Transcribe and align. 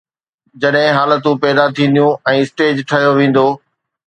جڏهن 0.63 0.95
حالتون 0.99 1.35
پيدا 1.43 1.65
ٿينديون 1.75 2.17
۽ 2.33 2.41
اسٽيج 2.47 2.83
ٺهيو 2.93 3.15
ويندو. 3.21 3.47